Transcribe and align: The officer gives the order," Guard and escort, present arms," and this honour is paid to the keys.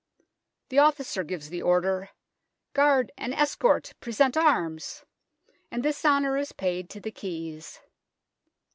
The 0.69 0.79
officer 0.79 1.23
gives 1.23 1.49
the 1.49 1.61
order," 1.61 2.09
Guard 2.73 3.11
and 3.19 3.35
escort, 3.35 3.93
present 3.99 4.35
arms," 4.35 5.03
and 5.69 5.83
this 5.83 6.03
honour 6.03 6.37
is 6.37 6.53
paid 6.53 6.89
to 6.89 6.99
the 6.99 7.11
keys. 7.11 7.79